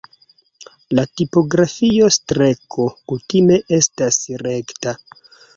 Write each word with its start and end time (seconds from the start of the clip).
En 0.93 1.01
tipografio 1.21 2.09
streko 2.17 2.89
kutime 3.13 3.61
estas 3.81 4.19
rekta. 4.49 4.99